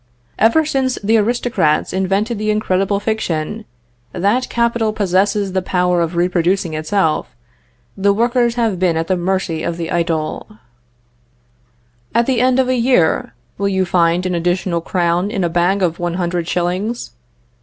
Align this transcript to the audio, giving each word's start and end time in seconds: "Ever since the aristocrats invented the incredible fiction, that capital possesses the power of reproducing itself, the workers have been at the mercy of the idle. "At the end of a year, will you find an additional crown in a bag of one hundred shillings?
"Ever 0.39 0.65
since 0.65 0.97
the 1.03 1.17
aristocrats 1.17 1.93
invented 1.93 2.39
the 2.39 2.49
incredible 2.49 2.99
fiction, 2.99 3.65
that 4.13 4.49
capital 4.49 4.93
possesses 4.93 5.51
the 5.53 5.61
power 5.61 6.01
of 6.01 6.15
reproducing 6.15 6.73
itself, 6.73 7.35
the 7.95 8.11
workers 8.11 8.55
have 8.55 8.79
been 8.79 8.97
at 8.97 9.05
the 9.05 9.15
mercy 9.15 9.61
of 9.61 9.77
the 9.77 9.91
idle. 9.91 10.57
"At 12.15 12.25
the 12.25 12.41
end 12.41 12.57
of 12.57 12.67
a 12.67 12.75
year, 12.75 13.35
will 13.59 13.69
you 13.69 13.85
find 13.85 14.25
an 14.25 14.33
additional 14.33 14.81
crown 14.81 15.29
in 15.29 15.43
a 15.43 15.49
bag 15.49 15.83
of 15.83 15.99
one 15.99 16.15
hundred 16.15 16.47
shillings? 16.47 17.11